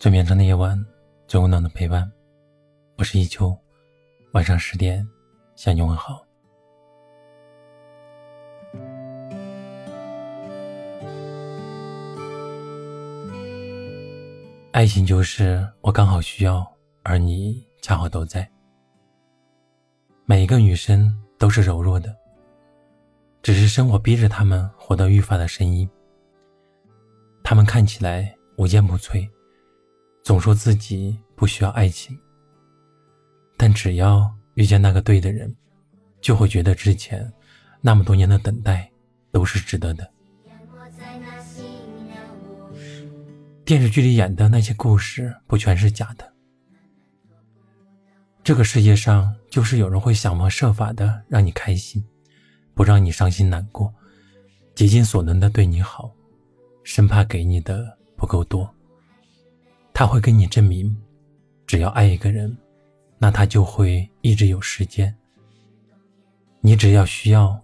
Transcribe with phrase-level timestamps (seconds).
[0.00, 0.82] 最绵长的夜晚，
[1.28, 2.10] 最温暖的陪伴。
[2.96, 3.54] 我是一秋，
[4.32, 5.06] 晚上十点
[5.56, 6.24] 向你问好。
[14.72, 16.66] 爱情就是我刚好需要，
[17.02, 18.50] 而你恰好都在。
[20.24, 22.16] 每一个女生都是柔弱的，
[23.42, 25.86] 只是生活逼着她们活得愈发的生硬。
[27.44, 29.28] 她们看起来无坚不摧。
[30.22, 32.16] 总说自己不需要爱情，
[33.56, 35.54] 但只要遇见那个对的人，
[36.20, 37.30] 就会觉得之前
[37.80, 38.90] 那么多年的等待
[39.32, 40.08] 都是值得的。
[43.64, 46.32] 电视剧里演的那些故事不全是假的。
[48.42, 52.04] 这个世界上就是有人会想方设法的让你开心，
[52.74, 53.92] 不让你伤心难过，
[54.74, 56.10] 竭尽所能的对你好，
[56.82, 58.68] 生怕给你的不够多。
[60.00, 60.96] 他会跟你证明，
[61.66, 62.56] 只要爱一个人，
[63.18, 65.14] 那他就会一直有时间。
[66.62, 67.60] 你只要需要，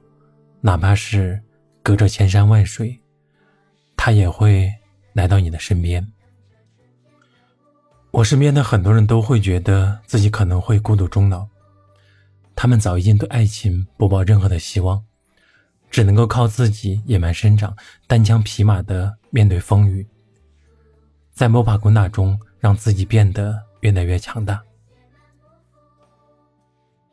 [0.61, 1.43] 哪怕是
[1.83, 3.01] 隔着千山万水，
[3.97, 4.71] 他也会
[5.15, 6.07] 来到你的身边。
[8.11, 11.49] 我身边的很多人都会觉得自己可能会孤独终老，
[12.55, 15.03] 他们早已经对爱情不抱任何的希望，
[15.91, 17.75] 只能够靠自己野蛮生长，
[18.07, 20.07] 单枪匹马的面对风雨。
[21.37, 24.63] 在摸爬滚打中，让自己变得越来越强大。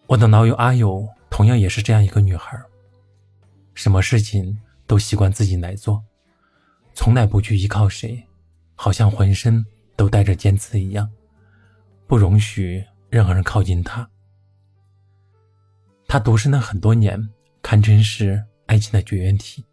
[0.08, 2.58] 我的老友阿友同样也是这样一个女孩，
[3.74, 4.58] 什么事情
[4.88, 6.02] 都习惯自己来做，
[6.94, 8.26] 从来不去依靠谁，
[8.76, 9.62] 好像浑身
[9.98, 11.12] 都带着尖刺一样，
[12.08, 14.10] 不容许任何人靠近她。
[16.08, 17.22] 她独身了很多年，
[17.62, 19.66] 堪称是爱情的绝缘体。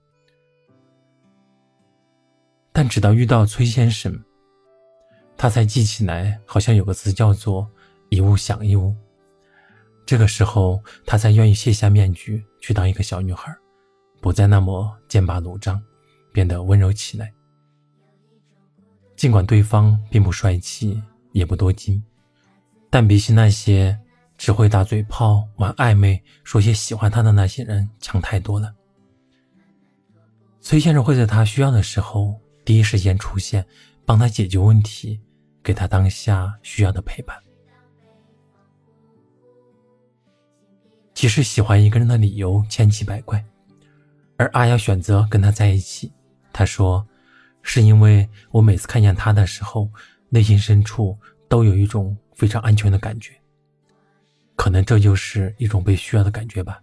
[2.73, 4.21] 但直到遇到崔先生。
[5.41, 7.66] 他才记起来，好像有个词叫做
[8.10, 8.94] “一物降一物”。
[10.05, 13.50] 这个时候，他才愿意卸下面具，去当一个小女孩，
[14.20, 15.82] 不再那么剑拔弩张，
[16.31, 17.32] 变得温柔起来。
[19.16, 22.04] 尽管对方并不帅气，也不多金，
[22.91, 23.98] 但比起那些
[24.36, 28.75] 只会打嘴炮、玩暧昧、说些喜欢他的那些人强太多了。
[30.60, 33.66] 崔先生会在他需要的时候第一时间出现，
[34.04, 35.19] 帮他解决问题。
[35.62, 37.37] 给他当下需要的陪伴。
[41.15, 43.44] 其实喜欢一个人的理由千奇百怪，
[44.38, 46.10] 而阿瑶选择跟他在一起，
[46.50, 47.06] 他说
[47.60, 49.91] ：“是因为我每次看见他的时候，
[50.31, 53.38] 内心深处都有一种非常安全的感觉。
[54.56, 56.81] 可能这就是一种被需要的感觉吧。”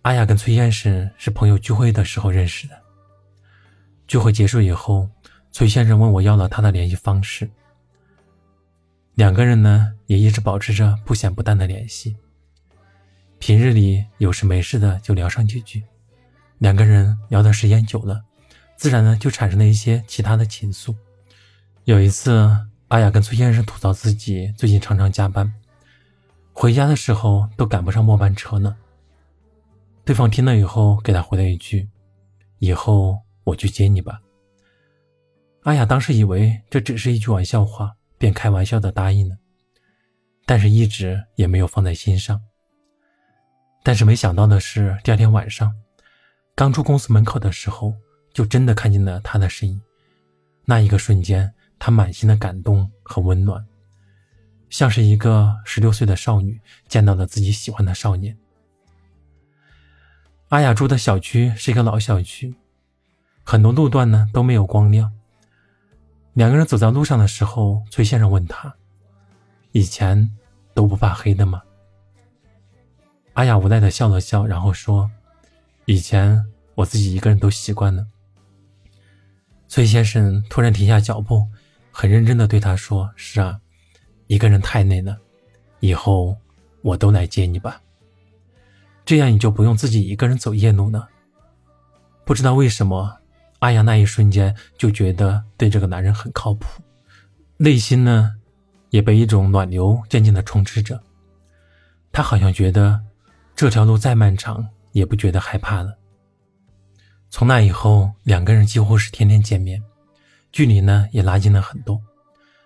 [0.00, 2.82] 阿雅跟崔先生是朋友聚会的时候认识的，
[4.06, 5.06] 聚会结束以后。
[5.52, 7.48] 崔先生问我要了他的联系方式，
[9.14, 12.16] 两个人呢也一直保持着不咸不淡的联系。
[13.38, 15.84] 平日里有事没事的就聊上几句，
[16.56, 18.24] 两个人聊的时间久了，
[18.76, 20.96] 自然呢就产生了一些其他的情愫。
[21.84, 22.50] 有一次，
[22.88, 25.52] 阿雅跟崔先生吐槽自己最近常常加班，
[26.54, 28.74] 回家的时候都赶不上末班车呢。
[30.02, 31.86] 对方听了以后，给他回了一句
[32.58, 34.18] ：“以后我去接你吧。”
[35.62, 39.36] 阿雅当时以为这只是一句玩笑话，便开玩笑的答应了，
[40.44, 42.40] 但是一直也没有放在心上。
[43.84, 45.72] 但是没想到的是，第二天晚上，
[46.56, 47.94] 刚出公司门口的时候，
[48.32, 49.80] 就真的看见了他的身影。
[50.64, 53.64] 那一个瞬间，他满心的感动和温暖，
[54.68, 58.36] 像是一个十六岁的少女见到了自己喜欢的少年。
[60.48, 62.52] 阿雅住的小区是一个老小区，
[63.44, 65.12] 很多路段呢都没有光亮。
[66.34, 68.74] 两个人走在路上的时候，崔先生问他
[69.72, 70.30] ：“以前
[70.72, 71.62] 都不怕黑的吗？”
[73.34, 75.10] 阿雅无奈的笑了笑，然后说
[75.84, 76.42] ：“以前
[76.74, 78.06] 我自己一个人都习惯了。”
[79.68, 81.46] 崔先生突然停下脚步，
[81.90, 83.60] 很认真的对他说：“是啊，
[84.26, 85.18] 一个人太累了，
[85.80, 86.36] 以后
[86.80, 87.80] 我都来接你吧，
[89.04, 91.08] 这样你就不用自己一个人走夜路了。”
[92.24, 93.18] 不知道为什么。
[93.62, 96.82] 阿雅那一瞬间就觉得对这个男人很靠谱，
[97.58, 98.32] 内心呢
[98.90, 101.00] 也被一种暖流渐渐的充斥着。
[102.10, 103.00] 她好像觉得
[103.54, 105.96] 这条路再漫长也不觉得害怕了。
[107.30, 109.80] 从那以后，两个人几乎是天天见面，
[110.50, 112.02] 距离呢也拉近了很多。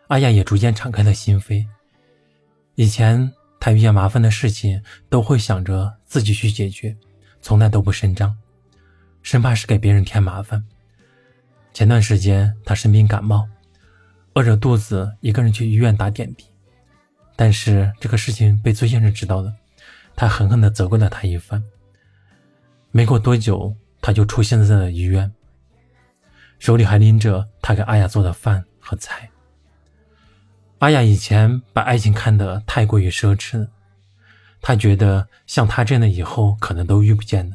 [0.07, 1.63] 阿雅也逐渐敞开了心扉。
[2.77, 6.97] 以前她遇见麻烦的事情都会想着自己去解决，
[7.43, 8.35] 从来都不声张，
[9.21, 10.65] 生怕是给别人添麻烦。
[11.77, 13.47] 前段时间他生病感冒，
[14.33, 16.47] 饿着肚子一个人去医院打点滴，
[17.37, 19.53] 但是这个事情被崔先生知道了，
[20.15, 21.63] 他狠狠地责怪了他一番。
[22.93, 25.31] 没过多久，他就出现在了医院，
[26.59, 29.29] 手里还拎着他给阿雅做的饭和菜。
[30.79, 33.69] 阿雅以前把爱情看得太过于奢侈了。
[34.63, 37.55] 他觉得像他这样的以后可能都遇不见了。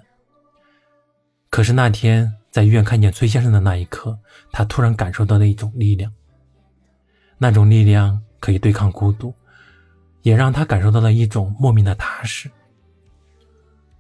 [1.50, 4.20] 可是那天在医院看见崔先生的那一刻，
[4.52, 6.12] 他突然感受到了一种力量。
[7.38, 9.34] 那种力量可以对抗孤独，
[10.22, 12.52] 也让他感受到了一种莫名的踏实。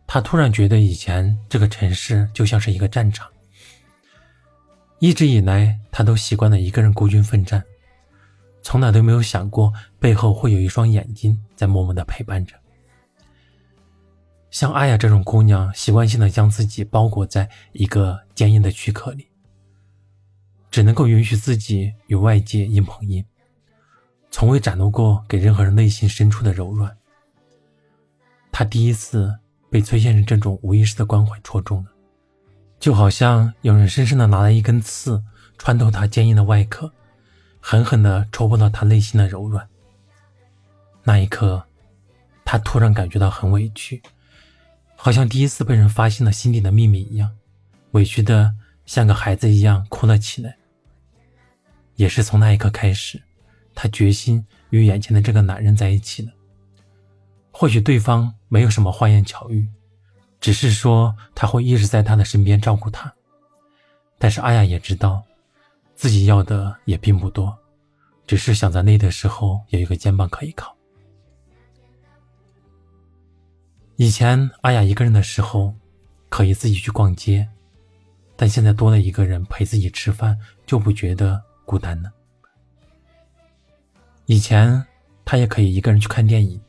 [0.05, 3.27] 他突然觉得以前这个城市就像是一个战场。
[4.99, 7.63] 一直以来，他都习惯了一个人孤军奋战，
[8.61, 12.60] 从来都没有想过背后会有一双眼睛在默默的陪伴着。
[14.51, 19.29] 像阿雅这种姑娘，习惯性的将自己包裹在一个坚硬的躯壳里，
[20.69, 23.23] 只能够允许自己与外界硬碰硬，
[24.29, 26.95] 从未展露过给任何人内心深处的柔软。
[28.51, 29.33] 她第一次
[29.69, 31.89] 被崔先生这种无意识的关怀戳中了，
[32.77, 35.23] 就好像有人深深的拿了一根刺
[35.57, 36.91] 穿透她坚硬的外壳，
[37.61, 39.65] 狠狠的戳破了她内心的柔软。
[41.03, 41.63] 那一刻，
[42.43, 44.03] 她突然感觉到很委屈。
[45.03, 47.35] 好像第一次被人发现了心底的秘密一样，
[47.93, 48.53] 委屈的
[48.85, 50.55] 像个孩子一样哭了起来。
[51.95, 53.19] 也是从那一刻开始，
[53.73, 56.31] 她决心与眼前的这个男人在一起了。
[57.49, 59.67] 或许对方没有什么花言巧语，
[60.39, 63.11] 只是说他会一直在他的身边照顾他。
[64.19, 65.23] 但是阿雅也知道，
[65.95, 67.57] 自己要的也并不多，
[68.27, 70.77] 只是想在累的时候有一个肩膀可以靠。
[74.01, 75.75] 以前阿雅一个人的时候，
[76.27, 77.47] 可以自己去逛街，
[78.35, 82.11] 但现在多了一个人陪自己吃饭，就不觉得孤单了。
[84.25, 84.83] 以前
[85.23, 86.59] 她也可以一个人去看电影，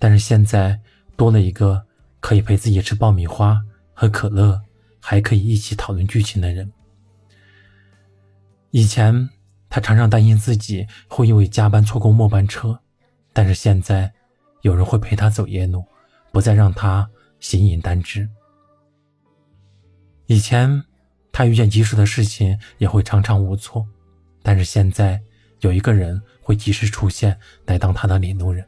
[0.00, 0.76] 但是现在
[1.16, 1.80] 多了一个
[2.18, 3.62] 可以陪自己吃爆米花、
[3.94, 4.60] 喝可乐，
[4.98, 6.68] 还可以一起讨论剧情的人。
[8.72, 9.30] 以前
[9.70, 12.76] 她常常担心自己会因为加班错过末班车，
[13.32, 14.12] 但是现在
[14.62, 15.84] 有人会陪她走夜路。
[16.36, 17.08] 不再让他
[17.40, 18.28] 形影单只。
[20.26, 20.84] 以前，
[21.32, 23.86] 他遇见棘手的事情也会常常无措，
[24.42, 25.18] 但是现在
[25.60, 28.62] 有一个人会及时出现来当他的领路人。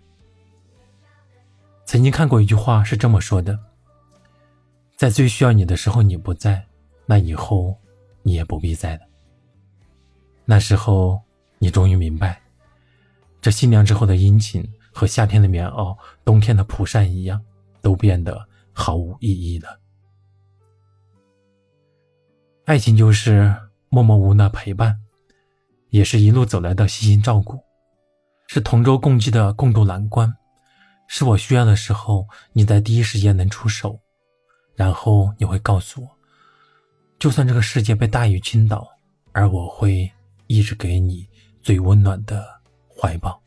[1.84, 3.58] 曾经看过一句话是这么说的
[4.96, 6.64] ：“在最需要你的时候你不在，
[7.04, 7.76] 那以后
[8.22, 9.02] 你也不必在了。
[10.46, 11.20] 那时候
[11.58, 12.40] 你终于明白，
[13.42, 15.94] 这新娘之后的殷勤和夏天的棉袄、
[16.24, 17.38] 冬天的蒲扇一样。”
[17.80, 19.80] 都变得毫无意义了。
[22.64, 23.54] 爱情就是
[23.88, 24.98] 默默无闻陪伴，
[25.90, 27.58] 也是一路走来的悉心照顾，
[28.46, 30.32] 是同舟共济的共度难关，
[31.06, 33.98] 是我需要的时候你在第一时间能出手，
[34.74, 36.10] 然后你会告诉我，
[37.18, 38.86] 就算这个世界被大雨倾倒，
[39.32, 40.10] 而我会
[40.46, 41.26] 一直给你
[41.62, 42.46] 最温暖的
[42.94, 43.42] 怀抱。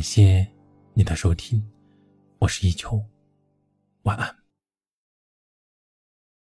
[0.00, 0.48] 感谢
[0.94, 1.62] 你的收听，
[2.38, 3.04] 我是一秋，
[4.04, 4.39] 晚安。